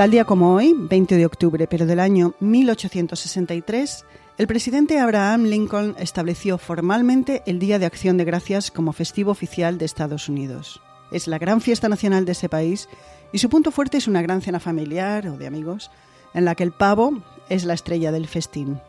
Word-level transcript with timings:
Tal 0.00 0.10
día 0.10 0.24
como 0.24 0.54
hoy, 0.54 0.74
20 0.74 1.14
de 1.14 1.26
octubre, 1.26 1.66
pero 1.66 1.84
del 1.84 2.00
año 2.00 2.32
1863, 2.40 4.06
el 4.38 4.46
presidente 4.46 4.98
Abraham 4.98 5.44
Lincoln 5.44 5.94
estableció 5.98 6.56
formalmente 6.56 7.42
el 7.44 7.58
Día 7.58 7.78
de 7.78 7.84
Acción 7.84 8.16
de 8.16 8.24
Gracias 8.24 8.70
como 8.70 8.94
festivo 8.94 9.30
oficial 9.30 9.76
de 9.76 9.84
Estados 9.84 10.30
Unidos. 10.30 10.80
Es 11.12 11.26
la 11.26 11.36
gran 11.36 11.60
fiesta 11.60 11.90
nacional 11.90 12.24
de 12.24 12.32
ese 12.32 12.48
país 12.48 12.88
y 13.30 13.40
su 13.40 13.50
punto 13.50 13.72
fuerte 13.72 13.98
es 13.98 14.08
una 14.08 14.22
gran 14.22 14.40
cena 14.40 14.58
familiar 14.58 15.28
o 15.28 15.36
de 15.36 15.46
amigos, 15.46 15.90
en 16.32 16.46
la 16.46 16.54
que 16.54 16.62
el 16.62 16.72
pavo 16.72 17.22
es 17.50 17.66
la 17.66 17.74
estrella 17.74 18.10
del 18.10 18.26
festín. 18.26 18.80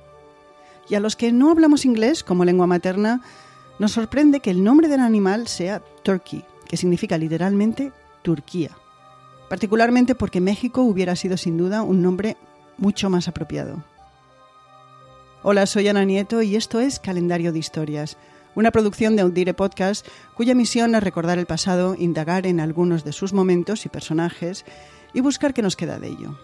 Y 0.88 0.96
a 0.96 1.02
los 1.02 1.18
que 1.18 1.34
no 1.34 1.52
hablamos 1.52 1.84
inglés 1.84 2.24
como 2.24 2.46
lengua 2.46 2.68
materna, 2.68 3.22
nos 3.80 3.92
sorprende 3.92 4.40
que 4.40 4.52
el 4.52 4.64
nombre 4.64 4.88
del 4.88 5.02
animal 5.02 5.50
sea 5.50 5.82
turkey, 6.04 6.46
que 6.70 6.78
significa 6.78 7.18
literalmente 7.18 7.92
Turquía, 8.22 8.78
particularmente 9.52 10.16
porque 10.16 10.40
México 10.40 10.82
hubiera 10.84 11.18
sido 11.18 11.36
sin 11.36 11.58
duda 11.58 11.82
un 11.82 12.02
nombre 12.02 12.38
mucho 12.78 13.10
más 13.10 13.28
apropiado. 13.28 13.84
Hola, 15.44 15.66
soy 15.66 15.90
Ana 15.90 16.06
Nieto 16.06 16.42
y 16.42 16.56
esto 16.56 16.80
es 16.80 17.02
Calendario 17.02 17.52
de 17.52 17.60
Historias, 17.60 18.16
una 18.56 18.72
producción 18.72 19.18
de 19.18 19.24
Audire 19.24 19.54
Podcast 19.54 20.08
cuya 20.38 20.56
misión 20.56 20.96
es 20.96 21.04
recordar 21.04 21.38
el 21.38 21.48
pasado, 21.48 21.98
indagar 22.00 22.48
en 22.48 22.62
algunos 22.62 23.04
de 23.04 23.12
sus 23.12 23.34
momentos 23.34 23.86
y 23.86 23.90
personajes 23.90 24.64
y 25.14 25.20
buscar 25.20 25.54
qué 25.54 25.62
nos 25.62 25.76
queda 25.76 26.00
de 26.00 26.08
ello. 26.08 26.40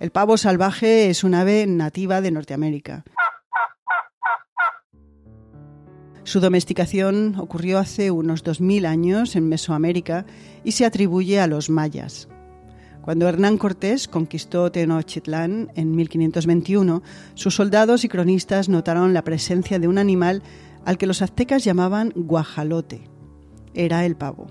El 0.00 0.10
pavo 0.10 0.38
salvaje 0.38 1.10
es 1.10 1.22
un 1.22 1.34
ave 1.34 1.66
nativa 1.66 2.22
de 2.22 2.30
Norteamérica. 2.30 3.04
Su 6.28 6.40
domesticación 6.40 7.36
ocurrió 7.38 7.78
hace 7.78 8.10
unos 8.10 8.44
2.000 8.44 8.84
años 8.84 9.34
en 9.34 9.48
Mesoamérica 9.48 10.26
y 10.62 10.72
se 10.72 10.84
atribuye 10.84 11.40
a 11.40 11.46
los 11.46 11.70
mayas. 11.70 12.28
Cuando 13.00 13.26
Hernán 13.26 13.56
Cortés 13.56 14.08
conquistó 14.08 14.70
Tenochtitlán 14.70 15.70
en 15.74 15.96
1521, 15.96 17.02
sus 17.32 17.54
soldados 17.54 18.04
y 18.04 18.08
cronistas 18.08 18.68
notaron 18.68 19.14
la 19.14 19.24
presencia 19.24 19.78
de 19.78 19.88
un 19.88 19.96
animal 19.96 20.42
al 20.84 20.98
que 20.98 21.06
los 21.06 21.22
aztecas 21.22 21.64
llamaban 21.64 22.12
guajalote. 22.14 23.08
Era 23.72 24.04
el 24.04 24.14
pavo. 24.14 24.48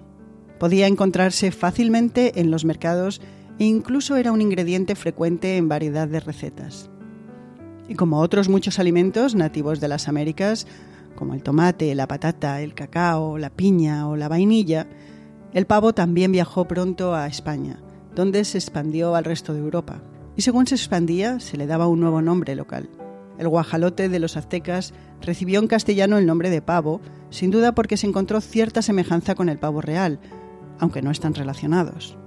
Podía 0.59 0.87
encontrarse 0.87 1.51
fácilmente 1.51 2.41
en 2.41 2.49
los 2.49 2.65
mercados 2.65 3.21
e 3.59 3.65
incluso 3.65 4.15
era 4.15 4.31
un 4.31 4.41
ingrediente 4.41 4.95
frecuente 4.95 5.57
en 5.57 5.69
variedad 5.69 6.07
de 6.07 6.21
recetas. 6.21 6.89
Y 7.87 7.93
como 7.93 8.19
otros 8.19 8.49
muchos 8.49 8.79
alimentos 8.79 9.35
nativos 9.35 9.79
de 9.79 9.89
las 9.89 10.07
Américas, 10.07 10.65
como 11.17 11.33
el 11.33 11.43
tomate, 11.43 11.93
la 11.95 12.07
patata, 12.07 12.61
el 12.61 12.73
cacao, 12.73 13.37
la 13.37 13.49
piña 13.49 14.07
o 14.07 14.15
la 14.15 14.29
vainilla, 14.29 14.87
el 15.51 15.65
pavo 15.65 15.93
también 15.93 16.31
viajó 16.31 16.65
pronto 16.65 17.13
a 17.13 17.27
España 17.27 17.81
donde 18.17 18.43
se 18.45 18.57
expandió 18.57 19.15
al 19.15 19.25
resto 19.25 19.53
de 19.53 19.59
Europa. 19.59 20.01
Y 20.35 20.41
según 20.41 20.65
se 20.65 20.73
expandía, 20.73 21.39
se 21.39 21.55
le 21.55 21.67
daba 21.67 21.85
un 21.85 21.99
nuevo 21.99 22.19
nombre 22.19 22.55
local. 22.55 22.89
El 23.37 23.47
guajalote 23.47 24.09
de 24.09 24.17
los 24.17 24.35
aztecas 24.37 24.91
recibió 25.21 25.59
en 25.59 25.67
castellano 25.67 26.17
el 26.17 26.25
nombre 26.25 26.49
de 26.49 26.63
pavo, 26.63 26.99
sin 27.29 27.51
duda 27.51 27.73
porque 27.75 27.95
se 27.95 28.07
encontró 28.07 28.41
cierta 28.41 28.81
semejanza 28.81 29.35
con 29.35 29.49
el 29.49 29.59
pavo 29.59 29.81
real, 29.81 30.19
aunque 30.79 31.03
no 31.03 31.11
están 31.11 31.35
relacionados. 31.35 32.17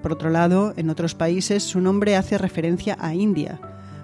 Por 0.00 0.12
otro 0.12 0.30
lado, 0.30 0.74
en 0.76 0.90
otros 0.90 1.16
países 1.16 1.64
su 1.64 1.80
nombre 1.80 2.14
hace 2.14 2.38
referencia 2.38 2.96
a 3.00 3.12
India, 3.12 3.60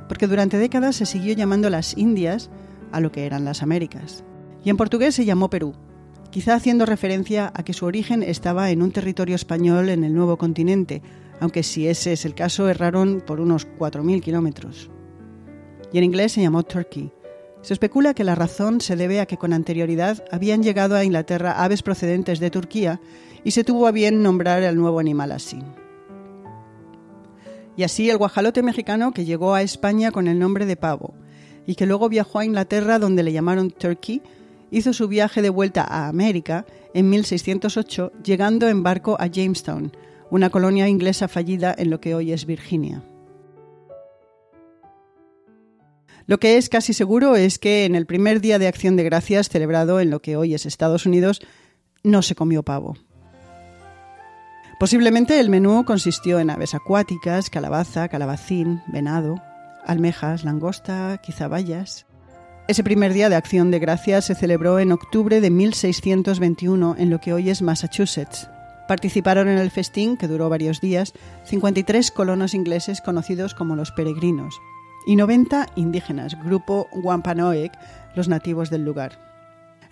porque 0.08 0.26
durante 0.26 0.58
décadas 0.58 0.96
se 0.96 1.06
siguió 1.06 1.34
llamando 1.34 1.70
las 1.70 1.96
Indias 1.96 2.50
a 2.92 3.00
lo 3.00 3.10
que 3.10 3.26
eran 3.26 3.44
las 3.44 3.62
Américas. 3.62 4.24
Y 4.64 4.70
en 4.70 4.76
portugués 4.76 5.14
se 5.14 5.24
llamó 5.24 5.50
Perú, 5.50 5.74
quizá 6.30 6.54
haciendo 6.54 6.86
referencia 6.86 7.52
a 7.54 7.62
que 7.62 7.72
su 7.72 7.84
origen 7.84 8.22
estaba 8.22 8.70
en 8.70 8.82
un 8.82 8.92
territorio 8.92 9.34
español 9.34 9.88
en 9.88 10.04
el 10.04 10.14
nuevo 10.14 10.38
continente, 10.38 11.02
aunque 11.40 11.62
si 11.62 11.88
ese 11.88 12.12
es 12.12 12.24
el 12.24 12.34
caso 12.34 12.68
erraron 12.68 13.22
por 13.26 13.40
unos 13.40 13.66
4.000 13.66 14.20
kilómetros. 14.22 14.90
Y 15.92 15.98
en 15.98 16.04
inglés 16.04 16.32
se 16.32 16.40
llamó 16.40 16.62
Turkey. 16.62 17.12
Se 17.60 17.74
especula 17.74 18.14
que 18.14 18.24
la 18.24 18.34
razón 18.34 18.80
se 18.80 18.96
debe 18.96 19.20
a 19.20 19.26
que 19.26 19.36
con 19.36 19.52
anterioridad 19.52 20.24
habían 20.30 20.62
llegado 20.62 20.96
a 20.96 21.04
Inglaterra 21.04 21.62
aves 21.62 21.82
procedentes 21.82 22.40
de 22.40 22.50
Turquía 22.50 23.00
y 23.44 23.50
se 23.50 23.62
tuvo 23.62 23.86
a 23.86 23.92
bien 23.92 24.22
nombrar 24.22 24.62
al 24.62 24.76
nuevo 24.76 25.00
animal 25.00 25.32
así. 25.32 25.58
Y 27.76 27.84
así 27.84 28.10
el 28.10 28.18
guajalote 28.18 28.62
mexicano 28.62 29.12
que 29.12 29.24
llegó 29.24 29.54
a 29.54 29.62
España 29.62 30.10
con 30.10 30.28
el 30.28 30.38
nombre 30.38 30.66
de 30.66 30.76
pavo 30.76 31.14
y 31.66 31.74
que 31.74 31.86
luego 31.86 32.08
viajó 32.08 32.38
a 32.38 32.44
Inglaterra 32.44 32.98
donde 32.98 33.22
le 33.22 33.32
llamaron 33.32 33.70
Turkey 33.70 34.22
hizo 34.72 34.92
su 34.92 35.06
viaje 35.06 35.42
de 35.42 35.50
vuelta 35.50 35.82
a 35.82 36.08
América 36.08 36.64
en 36.94 37.08
1608, 37.10 38.12
llegando 38.24 38.68
en 38.68 38.82
barco 38.82 39.16
a 39.20 39.28
Jamestown, 39.28 39.92
una 40.30 40.50
colonia 40.50 40.88
inglesa 40.88 41.28
fallida 41.28 41.74
en 41.76 41.90
lo 41.90 42.00
que 42.00 42.14
hoy 42.14 42.32
es 42.32 42.46
Virginia. 42.46 43.02
Lo 46.26 46.38
que 46.38 46.56
es 46.56 46.68
casi 46.68 46.94
seguro 46.94 47.36
es 47.36 47.58
que 47.58 47.84
en 47.84 47.94
el 47.94 48.06
primer 48.06 48.40
día 48.40 48.58
de 48.58 48.66
acción 48.66 48.96
de 48.96 49.04
gracias 49.04 49.48
celebrado 49.48 50.00
en 50.00 50.10
lo 50.10 50.22
que 50.22 50.36
hoy 50.36 50.54
es 50.54 50.64
Estados 50.64 51.04
Unidos, 51.04 51.40
no 52.02 52.22
se 52.22 52.34
comió 52.34 52.62
pavo. 52.62 52.96
Posiblemente 54.80 55.38
el 55.38 55.50
menú 55.50 55.84
consistió 55.84 56.40
en 56.40 56.50
aves 56.50 56.74
acuáticas, 56.74 57.50
calabaza, 57.50 58.08
calabacín, 58.08 58.82
venado, 58.88 59.36
almejas, 59.86 60.44
langosta, 60.44 61.18
quizá 61.22 61.48
bayas. 61.48 62.06
Ese 62.68 62.84
primer 62.84 63.12
día 63.12 63.28
de 63.28 63.36
acción 63.36 63.70
de 63.70 63.78
gracias 63.78 64.26
se 64.26 64.34
celebró 64.34 64.78
en 64.78 64.92
octubre 64.92 65.40
de 65.40 65.50
1621 65.50 66.96
en 66.98 67.10
lo 67.10 67.20
que 67.20 67.32
hoy 67.32 67.50
es 67.50 67.62
Massachusetts. 67.62 68.48
Participaron 68.88 69.48
en 69.48 69.58
el 69.58 69.70
festín, 69.70 70.16
que 70.16 70.28
duró 70.28 70.48
varios 70.48 70.80
días, 70.80 71.12
53 71.44 72.10
colonos 72.10 72.54
ingleses 72.54 73.00
conocidos 73.00 73.54
como 73.54 73.76
los 73.76 73.90
peregrinos 73.90 74.60
y 75.06 75.16
90 75.16 75.66
indígenas, 75.76 76.36
grupo 76.44 76.88
Wampanoag, 76.92 77.72
los 78.14 78.28
nativos 78.28 78.70
del 78.70 78.84
lugar. 78.84 79.31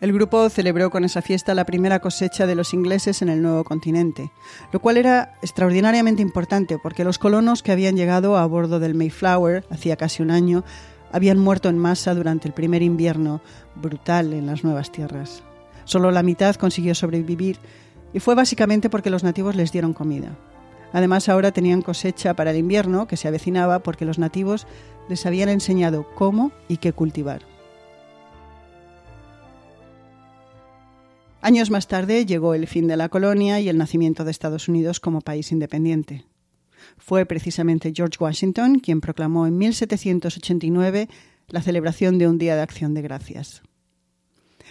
El 0.01 0.15
grupo 0.15 0.49
celebró 0.49 0.91
con 0.91 1.05
esa 1.05 1.21
fiesta 1.21 1.55
la 1.55 1.67
primera 1.67 1.99
cosecha 2.01 2.47
de 2.47 2.55
los 2.55 2.73
ingleses 2.73 3.21
en 3.21 3.29
el 3.29 3.43
nuevo 3.43 3.65
continente, 3.65 4.33
lo 4.73 4.81
cual 4.81 4.97
era 4.97 5.35
extraordinariamente 5.43 6.23
importante 6.23 6.79
porque 6.79 7.05
los 7.05 7.19
colonos 7.19 7.63
que 7.63 7.71
habían 7.71 7.97
llegado 7.97 8.39
a 8.39 8.47
bordo 8.47 8.81
del 8.81 8.95
Mayflower 8.95 9.67
hacía 9.69 9.97
casi 9.97 10.23
un 10.23 10.31
año 10.31 10.65
habían 11.13 11.39
muerto 11.39 11.69
en 11.69 11.77
masa 11.77 12.15
durante 12.15 12.49
el 12.49 12.55
primer 12.55 12.83
invierno 12.83 13.43
brutal 13.75 14.33
en 14.33 14.47
las 14.47 14.65
nuevas 14.65 14.91
tierras. 14.91 15.43
Solo 15.85 16.11
la 16.13 16.23
mitad 16.23 16.55
consiguió 16.55 16.95
sobrevivir 16.95 17.59
y 18.15 18.21
fue 18.21 18.35
básicamente 18.35 18.89
porque 18.89 19.11
los 19.11 19.23
nativos 19.23 19.55
les 19.55 19.71
dieron 19.71 19.93
comida. 19.93 20.35
Además 20.95 21.29
ahora 21.29 21.53
tenían 21.53 21.83
cosecha 21.83 22.33
para 22.33 22.53
el 22.53 22.57
invierno 22.57 23.07
que 23.07 23.19
se 23.19 23.29
avecinaba 23.29 23.81
porque 23.81 24.07
los 24.07 24.19
nativos 24.19 24.67
les 25.11 25.27
habían 25.27 25.51
enseñado 25.51 26.07
cómo 26.15 26.53
y 26.69 26.79
qué 26.79 26.95
cultivar. 26.95 27.50
Años 31.43 31.71
más 31.71 31.89
tarde 31.89 32.27
llegó 32.27 32.53
el 32.55 32.67
fin 32.67 32.87
de 32.87 32.99
la 32.99 33.09
colonia 33.09 33.61
y 33.61 33.69
el 33.71 33.79
nacimiento 33.79 34.25
de 34.25 34.31
Estados 34.31 34.69
Unidos 34.69 35.01
como 35.01 35.23
país 35.23 35.53
independiente. 35.53 36.27
Fue 36.99 37.25
precisamente 37.25 37.93
George 37.95 38.19
Washington 38.21 38.79
quien 38.79 39.01
proclamó 39.01 39.47
en 39.47 39.57
1789 39.57 41.09
la 41.49 41.63
celebración 41.63 42.19
de 42.19 42.29
un 42.29 42.37
Día 42.37 42.57
de 42.57 42.63
Acción 42.63 42.93
de 42.93 43.03
Gracias. 43.03 43.63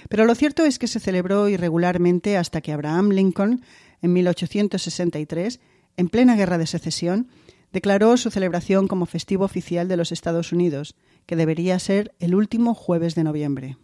Pero 0.09 0.25
lo 0.25 0.35
cierto 0.35 0.63
es 0.63 0.77
que 0.77 0.87
se 0.87 0.99
celebró 0.99 1.49
irregularmente 1.49 2.37
hasta 2.37 2.61
que 2.61 2.71
Abraham 2.71 3.09
Lincoln, 3.09 3.63
en 4.01 4.13
1863, 4.13 5.59
en 5.97 6.09
plena 6.09 6.35
guerra 6.35 6.59
de 6.59 6.67
secesión, 6.67 7.27
declaró 7.73 8.15
su 8.15 8.29
celebración 8.29 8.87
como 8.87 9.07
festivo 9.07 9.43
oficial 9.43 9.87
de 9.87 9.97
los 9.97 10.11
Estados 10.11 10.51
Unidos, 10.53 10.95
que 11.25 11.35
debería 11.35 11.77
ser 11.79 12.13
el 12.19 12.35
último 12.35 12.75
jueves 12.75 13.15
de 13.15 13.23
noviembre. 13.23 13.77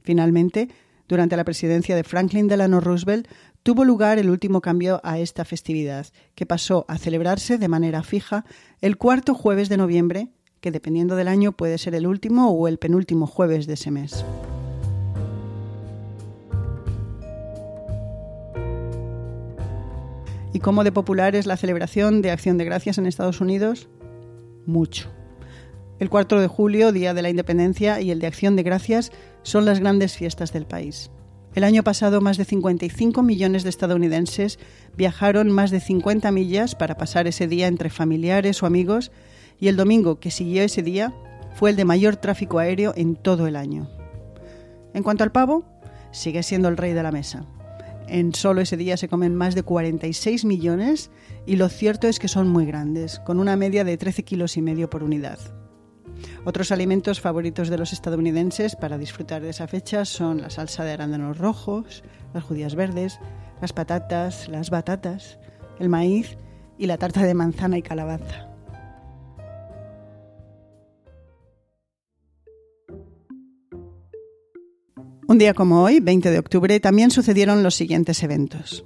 Finalmente, 0.00 0.68
durante 1.12 1.36
la 1.36 1.44
presidencia 1.44 1.94
de 1.94 2.04
Franklin 2.04 2.48
Delano 2.48 2.80
Roosevelt, 2.80 3.28
tuvo 3.62 3.84
lugar 3.84 4.18
el 4.18 4.30
último 4.30 4.62
cambio 4.62 4.98
a 5.04 5.18
esta 5.18 5.44
festividad, 5.44 6.06
que 6.34 6.46
pasó 6.46 6.86
a 6.88 6.96
celebrarse 6.96 7.58
de 7.58 7.68
manera 7.68 8.02
fija 8.02 8.46
el 8.80 8.96
cuarto 8.96 9.34
jueves 9.34 9.68
de 9.68 9.76
noviembre, 9.76 10.28
que 10.62 10.70
dependiendo 10.70 11.14
del 11.14 11.28
año 11.28 11.52
puede 11.52 11.76
ser 11.76 11.94
el 11.94 12.06
último 12.06 12.50
o 12.50 12.66
el 12.66 12.78
penúltimo 12.78 13.26
jueves 13.26 13.66
de 13.66 13.74
ese 13.74 13.90
mes. 13.90 14.24
¿Y 20.54 20.60
cómo 20.60 20.82
de 20.82 20.92
popular 20.92 21.36
es 21.36 21.44
la 21.44 21.58
celebración 21.58 22.22
de 22.22 22.30
Acción 22.30 22.56
de 22.56 22.64
Gracias 22.64 22.96
en 22.96 23.04
Estados 23.04 23.42
Unidos? 23.42 23.90
Mucho. 24.64 25.10
El 25.98 26.08
4 26.08 26.40
de 26.40 26.46
julio, 26.46 26.90
Día 26.90 27.12
de 27.12 27.20
la 27.20 27.28
Independencia, 27.28 28.00
y 28.00 28.10
el 28.10 28.18
de 28.18 28.28
Acción 28.28 28.56
de 28.56 28.62
Gracias 28.62 29.12
son 29.42 29.64
las 29.64 29.80
grandes 29.80 30.16
fiestas 30.16 30.52
del 30.52 30.66
país. 30.66 31.10
El 31.54 31.64
año 31.64 31.82
pasado, 31.82 32.20
más 32.20 32.38
de 32.38 32.46
55 32.46 33.22
millones 33.22 33.62
de 33.62 33.70
estadounidenses 33.70 34.58
viajaron 34.96 35.50
más 35.50 35.70
de 35.70 35.80
50 35.80 36.32
millas 36.32 36.74
para 36.74 36.96
pasar 36.96 37.26
ese 37.26 37.46
día 37.46 37.66
entre 37.66 37.90
familiares 37.90 38.62
o 38.62 38.66
amigos 38.66 39.12
y 39.60 39.68
el 39.68 39.76
domingo 39.76 40.18
que 40.18 40.30
siguió 40.30 40.62
ese 40.62 40.82
día 40.82 41.12
fue 41.54 41.70
el 41.70 41.76
de 41.76 41.84
mayor 41.84 42.16
tráfico 42.16 42.58
aéreo 42.58 42.94
en 42.96 43.16
todo 43.16 43.46
el 43.46 43.56
año. 43.56 43.90
En 44.94 45.02
cuanto 45.02 45.24
al 45.24 45.32
pavo, 45.32 45.64
sigue 46.10 46.42
siendo 46.42 46.68
el 46.68 46.78
rey 46.78 46.94
de 46.94 47.02
la 47.02 47.12
mesa. 47.12 47.44
En 48.08 48.34
solo 48.34 48.62
ese 48.62 48.76
día 48.76 48.96
se 48.96 49.08
comen 49.08 49.34
más 49.34 49.54
de 49.54 49.62
46 49.62 50.44
millones 50.44 51.10
y 51.46 51.56
lo 51.56 51.68
cierto 51.68 52.08
es 52.08 52.18
que 52.18 52.28
son 52.28 52.48
muy 52.48 52.64
grandes, 52.64 53.20
con 53.20 53.38
una 53.38 53.56
media 53.56 53.84
de 53.84 53.96
13 53.96 54.22
kilos 54.22 54.56
y 54.56 54.62
medio 54.62 54.88
por 54.88 55.02
unidad. 55.02 55.38
Otros 56.44 56.72
alimentos 56.72 57.20
favoritos 57.20 57.68
de 57.68 57.78
los 57.78 57.92
estadounidenses 57.92 58.74
para 58.74 58.98
disfrutar 58.98 59.42
de 59.42 59.50
esa 59.50 59.68
fecha 59.68 60.04
son 60.04 60.42
la 60.42 60.50
salsa 60.50 60.82
de 60.82 60.90
arándanos 60.90 61.38
rojos, 61.38 62.02
las 62.34 62.42
judías 62.42 62.74
verdes, 62.74 63.20
las 63.60 63.72
patatas, 63.72 64.48
las 64.48 64.70
batatas, 64.70 65.38
el 65.78 65.88
maíz 65.88 66.36
y 66.78 66.86
la 66.86 66.98
tarta 66.98 67.22
de 67.22 67.34
manzana 67.34 67.78
y 67.78 67.82
calabaza. 67.82 68.48
Un 75.28 75.38
día 75.38 75.54
como 75.54 75.84
hoy, 75.84 76.00
20 76.00 76.28
de 76.28 76.38
octubre, 76.40 76.80
también 76.80 77.12
sucedieron 77.12 77.62
los 77.62 77.76
siguientes 77.76 78.20
eventos. 78.24 78.84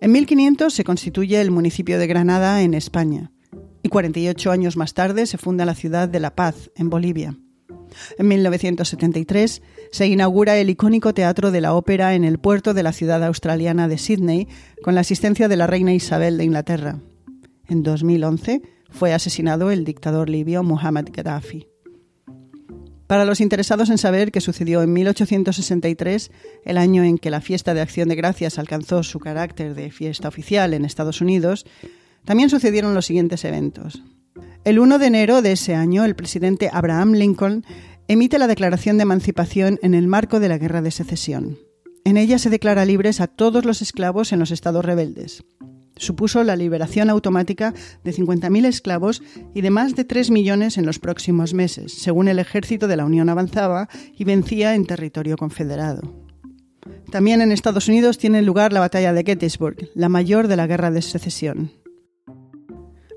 En 0.00 0.10
1500 0.10 0.74
se 0.74 0.82
constituye 0.82 1.40
el 1.40 1.52
municipio 1.52 2.00
de 2.00 2.08
Granada 2.08 2.62
en 2.62 2.74
España 2.74 3.30
y 3.86 3.88
48 3.88 4.50
años 4.50 4.76
más 4.76 4.94
tarde 4.94 5.26
se 5.26 5.38
funda 5.38 5.64
la 5.64 5.74
ciudad 5.74 6.08
de 6.08 6.18
La 6.18 6.34
Paz, 6.34 6.70
en 6.74 6.90
Bolivia. 6.90 7.36
En 8.18 8.28
1973 8.28 9.62
se 9.92 10.06
inaugura 10.08 10.58
el 10.58 10.70
icónico 10.70 11.14
Teatro 11.14 11.52
de 11.52 11.60
la 11.60 11.72
Ópera 11.72 12.14
en 12.14 12.24
el 12.24 12.38
puerto 12.38 12.74
de 12.74 12.82
la 12.82 12.92
ciudad 12.92 13.22
australiana 13.22 13.86
de 13.86 13.96
Sydney 13.96 14.48
con 14.82 14.96
la 14.96 15.02
asistencia 15.02 15.46
de 15.46 15.56
la 15.56 15.68
reina 15.68 15.94
Isabel 15.94 16.36
de 16.36 16.44
Inglaterra. 16.44 16.98
En 17.68 17.84
2011 17.84 18.62
fue 18.90 19.14
asesinado 19.14 19.70
el 19.70 19.84
dictador 19.84 20.28
libio 20.28 20.64
Muhammad 20.64 21.06
Gaddafi. 21.12 21.68
Para 23.06 23.24
los 23.24 23.40
interesados 23.40 23.88
en 23.90 23.98
saber 23.98 24.32
qué 24.32 24.40
sucedió 24.40 24.82
en 24.82 24.92
1863, 24.92 26.32
el 26.64 26.76
año 26.76 27.04
en 27.04 27.18
que 27.18 27.30
la 27.30 27.40
fiesta 27.40 27.72
de 27.72 27.80
Acción 27.80 28.08
de 28.08 28.16
Gracias 28.16 28.58
alcanzó 28.58 29.04
su 29.04 29.20
carácter 29.20 29.76
de 29.76 29.92
fiesta 29.92 30.26
oficial 30.26 30.74
en 30.74 30.84
Estados 30.84 31.20
Unidos, 31.20 31.66
también 32.26 32.50
sucedieron 32.50 32.94
los 32.94 33.06
siguientes 33.06 33.44
eventos. 33.46 34.02
El 34.64 34.80
1 34.80 34.98
de 34.98 35.06
enero 35.06 35.42
de 35.42 35.52
ese 35.52 35.74
año, 35.74 36.04
el 36.04 36.16
presidente 36.16 36.68
Abraham 36.72 37.12
Lincoln 37.12 37.64
emite 38.08 38.38
la 38.38 38.48
Declaración 38.48 38.98
de 38.98 39.04
Emancipación 39.04 39.78
en 39.80 39.94
el 39.94 40.08
marco 40.08 40.40
de 40.40 40.48
la 40.48 40.58
Guerra 40.58 40.82
de 40.82 40.90
Secesión. 40.90 41.56
En 42.04 42.16
ella 42.16 42.38
se 42.38 42.50
declara 42.50 42.84
libres 42.84 43.20
a 43.20 43.28
todos 43.28 43.64
los 43.64 43.80
esclavos 43.80 44.32
en 44.32 44.40
los 44.40 44.50
estados 44.50 44.84
rebeldes. 44.84 45.44
Supuso 45.96 46.44
la 46.44 46.56
liberación 46.56 47.10
automática 47.10 47.72
de 48.04 48.12
50.000 48.12 48.66
esclavos 48.66 49.22
y 49.54 49.62
de 49.62 49.70
más 49.70 49.96
de 49.96 50.04
3 50.04 50.30
millones 50.30 50.76
en 50.78 50.84
los 50.84 50.98
próximos 50.98 51.54
meses, 51.54 51.92
según 51.92 52.28
el 52.28 52.38
ejército 52.38 52.86
de 52.86 52.96
la 52.96 53.06
Unión 53.06 53.28
avanzaba 53.28 53.88
y 54.16 54.24
vencía 54.24 54.74
en 54.74 54.84
territorio 54.84 55.36
confederado. 55.36 56.26
También 57.10 57.40
en 57.40 57.50
Estados 57.50 57.88
Unidos 57.88 58.18
tiene 58.18 58.42
lugar 58.42 58.72
la 58.72 58.80
batalla 58.80 59.12
de 59.12 59.24
Gettysburg, 59.24 59.90
la 59.94 60.08
mayor 60.08 60.48
de 60.48 60.56
la 60.56 60.66
Guerra 60.66 60.90
de 60.90 61.02
Secesión. 61.02 61.70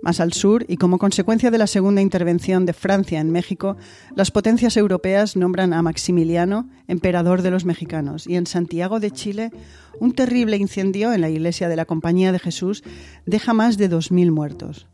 Más 0.01 0.21
al 0.21 0.31
sur, 0.31 0.65
y 0.69 0.77
como 0.77 0.97
consecuencia 0.97 1.51
de 1.51 1.57
la 1.57 1.67
segunda 1.67 2.01
intervención 2.01 2.65
de 2.65 2.73
Francia 2.73 3.19
en 3.19 3.31
México, 3.31 3.75
las 4.15 4.31
potencias 4.31 4.77
europeas 4.77 5.35
nombran 5.35 5.73
a 5.73 5.81
Maximiliano 5.81 6.69
emperador 6.87 7.41
de 7.41 7.51
los 7.51 7.65
mexicanos, 7.65 8.25
y 8.25 8.35
en 8.35 8.47
Santiago 8.47 9.01
de 9.01 9.11
Chile, 9.11 9.51
un 9.99 10.13
terrible 10.13 10.55
incendio 10.55 11.11
en 11.11 11.21
la 11.21 11.29
iglesia 11.29 11.67
de 11.67 11.75
la 11.75 11.85
Compañía 11.85 12.31
de 12.31 12.39
Jesús 12.39 12.83
deja 13.25 13.53
más 13.53 13.77
de 13.77 13.89
2.000 13.89 14.31
muertos. 14.31 14.87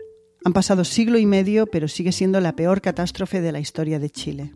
Han 0.43 0.53
pasado 0.53 0.83
siglo 0.83 1.19
y 1.19 1.25
medio, 1.25 1.67
pero 1.67 1.87
sigue 1.87 2.11
siendo 2.11 2.39
la 2.39 2.55
peor 2.55 2.81
catástrofe 2.81 3.41
de 3.41 3.51
la 3.51 3.59
historia 3.59 3.99
de 3.99 4.09
Chile. 4.09 4.53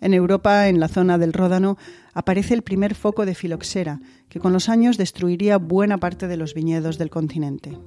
En 0.00 0.12
Europa, 0.12 0.68
en 0.68 0.80
la 0.80 0.88
zona 0.88 1.18
del 1.18 1.32
Ródano, 1.32 1.78
aparece 2.12 2.54
el 2.54 2.62
primer 2.62 2.94
foco 2.94 3.24
de 3.24 3.34
filoxera, 3.34 4.00
que 4.28 4.40
con 4.40 4.52
los 4.52 4.68
años 4.68 4.98
destruiría 4.98 5.56
buena 5.58 5.98
parte 5.98 6.28
de 6.28 6.36
los 6.36 6.52
viñedos 6.52 6.98
del 6.98 7.10
continente. 7.10 7.78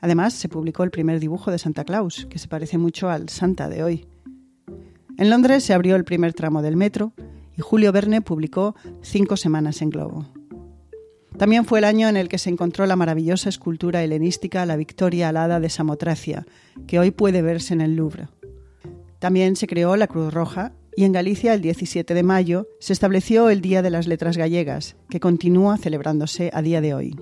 Además, 0.00 0.34
se 0.34 0.48
publicó 0.48 0.84
el 0.84 0.90
primer 0.90 1.20
dibujo 1.20 1.50
de 1.50 1.58
Santa 1.58 1.84
Claus, 1.84 2.26
que 2.30 2.38
se 2.38 2.48
parece 2.48 2.78
mucho 2.78 3.10
al 3.10 3.28
Santa 3.28 3.68
de 3.68 3.82
hoy. 3.82 4.06
En 5.16 5.30
Londres 5.30 5.64
se 5.64 5.74
abrió 5.74 5.96
el 5.96 6.04
primer 6.04 6.32
tramo 6.34 6.62
del 6.62 6.76
metro 6.76 7.12
y 7.56 7.60
Julio 7.60 7.90
Verne 7.90 8.20
publicó 8.22 8.76
Cinco 9.02 9.36
semanas 9.36 9.82
en 9.82 9.90
globo. 9.90 10.26
También 11.36 11.64
fue 11.64 11.80
el 11.80 11.84
año 11.84 12.08
en 12.08 12.16
el 12.16 12.28
que 12.28 12.38
se 12.38 12.50
encontró 12.50 12.86
la 12.86 12.96
maravillosa 12.96 13.48
escultura 13.48 14.02
helenística 14.02 14.66
La 14.66 14.76
Victoria 14.76 15.28
Alada 15.28 15.60
de 15.60 15.68
Samotracia, 15.68 16.46
que 16.86 16.98
hoy 16.98 17.10
puede 17.10 17.42
verse 17.42 17.74
en 17.74 17.80
el 17.80 17.96
Louvre. 17.96 18.28
También 19.18 19.56
se 19.56 19.66
creó 19.66 19.96
la 19.96 20.06
Cruz 20.06 20.32
Roja 20.32 20.72
y 20.96 21.04
en 21.04 21.12
Galicia 21.12 21.54
el 21.54 21.60
17 21.60 22.12
de 22.12 22.22
mayo 22.22 22.68
se 22.80 22.92
estableció 22.92 23.50
el 23.50 23.60
Día 23.60 23.82
de 23.82 23.90
las 23.90 24.06
Letras 24.06 24.36
Gallegas, 24.36 24.96
que 25.10 25.20
continúa 25.20 25.78
celebrándose 25.78 26.50
a 26.52 26.62
día 26.62 26.80
de 26.80 26.94
hoy. 26.94 27.16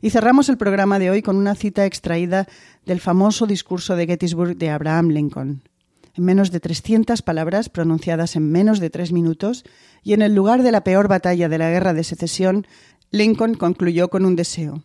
Y 0.00 0.10
cerramos 0.10 0.48
el 0.48 0.56
programa 0.56 0.98
de 0.98 1.10
hoy 1.10 1.22
con 1.22 1.36
una 1.36 1.54
cita 1.54 1.86
extraída 1.86 2.46
del 2.86 3.00
famoso 3.00 3.46
discurso 3.46 3.96
de 3.96 4.06
Gettysburg 4.06 4.56
de 4.56 4.70
Abraham 4.70 5.08
Lincoln. 5.08 5.62
En 6.16 6.24
menos 6.24 6.50
de 6.50 6.60
300 6.60 7.22
palabras 7.22 7.68
pronunciadas 7.68 8.36
en 8.36 8.50
menos 8.50 8.78
de 8.78 8.90
tres 8.90 9.10
minutos 9.10 9.64
y 10.02 10.12
en 10.12 10.22
el 10.22 10.34
lugar 10.34 10.62
de 10.62 10.70
la 10.70 10.84
peor 10.84 11.08
batalla 11.08 11.48
de 11.48 11.58
la 11.58 11.70
guerra 11.70 11.92
de 11.92 12.04
secesión, 12.04 12.66
Lincoln 13.10 13.54
concluyó 13.54 14.10
con 14.10 14.24
un 14.24 14.36
deseo, 14.36 14.84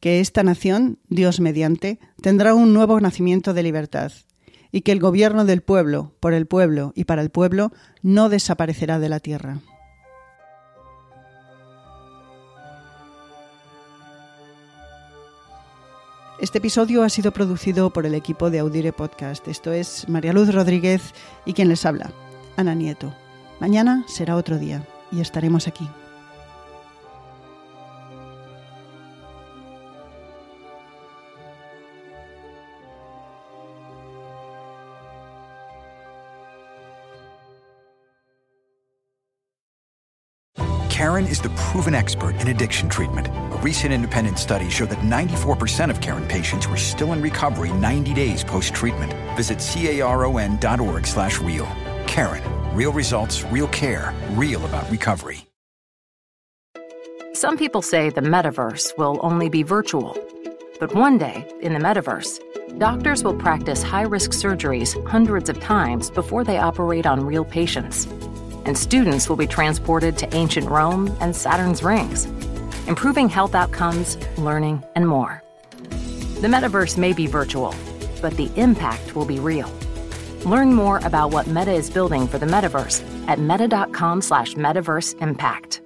que 0.00 0.20
esta 0.20 0.42
nación, 0.42 0.98
Dios 1.08 1.40
mediante, 1.40 1.98
tendrá 2.20 2.54
un 2.54 2.72
nuevo 2.72 3.00
nacimiento 3.00 3.54
de 3.54 3.62
libertad, 3.62 4.12
y 4.70 4.82
que 4.82 4.92
el 4.92 5.00
gobierno 5.00 5.44
del 5.44 5.62
pueblo, 5.62 6.14
por 6.20 6.34
el 6.34 6.46
pueblo 6.46 6.92
y 6.94 7.04
para 7.04 7.22
el 7.22 7.30
pueblo, 7.30 7.72
no 8.02 8.28
desaparecerá 8.28 8.98
de 8.98 9.08
la 9.08 9.20
tierra. 9.20 9.60
Este 16.40 16.58
episodio 16.58 17.02
ha 17.02 17.08
sido 17.08 17.32
producido 17.32 17.90
por 17.90 18.06
el 18.06 18.14
equipo 18.14 18.48
de 18.48 18.60
Audire 18.60 18.92
Podcast. 18.92 19.48
Esto 19.48 19.72
es 19.72 20.08
María 20.08 20.32
Luz 20.32 20.54
Rodríguez 20.54 21.12
y 21.44 21.52
quien 21.52 21.68
les 21.68 21.84
habla, 21.84 22.12
Ana 22.56 22.76
Nieto. 22.76 23.12
Mañana 23.58 24.04
será 24.06 24.36
otro 24.36 24.56
día 24.56 24.86
y 25.10 25.20
estaremos 25.20 25.66
aquí. 25.66 25.88
Karen 40.98 41.28
is 41.28 41.40
the 41.40 41.50
proven 41.50 41.94
expert 41.94 42.34
in 42.40 42.48
addiction 42.48 42.88
treatment. 42.88 43.28
A 43.28 43.58
recent 43.62 43.92
independent 43.92 44.36
study 44.36 44.68
showed 44.68 44.90
that 44.90 44.98
94% 44.98 45.90
of 45.90 46.00
Karen 46.00 46.26
patients 46.26 46.66
were 46.66 46.76
still 46.76 47.12
in 47.12 47.22
recovery 47.22 47.72
90 47.72 48.12
days 48.14 48.42
post-treatment. 48.42 49.12
Visit 49.36 49.60
caron.org 49.60 51.06
slash 51.06 51.38
real. 51.38 51.68
Karen, 52.08 52.42
real 52.74 52.92
results, 52.92 53.44
real 53.44 53.68
care, 53.68 54.12
real 54.30 54.66
about 54.66 54.90
recovery. 54.90 55.46
Some 57.32 57.56
people 57.56 57.80
say 57.80 58.10
the 58.10 58.20
metaverse 58.20 58.98
will 58.98 59.20
only 59.22 59.48
be 59.48 59.62
virtual. 59.62 60.16
But 60.80 60.96
one 60.96 61.16
day, 61.16 61.48
in 61.62 61.74
the 61.74 61.78
metaverse, 61.78 62.40
doctors 62.80 63.22
will 63.22 63.36
practice 63.36 63.84
high-risk 63.84 64.32
surgeries 64.32 65.00
hundreds 65.06 65.48
of 65.48 65.60
times 65.60 66.10
before 66.10 66.42
they 66.42 66.58
operate 66.58 67.06
on 67.06 67.24
real 67.24 67.44
patients 67.44 68.08
and 68.68 68.78
students 68.78 69.28
will 69.28 69.36
be 69.36 69.46
transported 69.46 70.16
to 70.18 70.32
ancient 70.34 70.68
Rome 70.68 71.16
and 71.20 71.34
Saturn's 71.34 71.82
rings, 71.82 72.26
improving 72.86 73.28
health 73.28 73.54
outcomes, 73.54 74.16
learning, 74.36 74.84
and 74.94 75.08
more. 75.08 75.42
The 76.40 76.48
metaverse 76.48 76.96
may 76.98 77.12
be 77.12 77.26
virtual, 77.26 77.74
but 78.22 78.36
the 78.36 78.50
impact 78.54 79.16
will 79.16 79.24
be 79.24 79.40
real. 79.40 79.72
Learn 80.44 80.72
more 80.74 80.98
about 80.98 81.32
what 81.32 81.46
Meta 81.46 81.72
is 81.72 81.90
building 81.90 82.28
for 82.28 82.38
the 82.38 82.46
metaverse 82.46 83.02
at 83.26 83.40
meta.com 83.40 84.20
slash 84.20 84.54
metaverse 84.54 85.20
impact. 85.20 85.80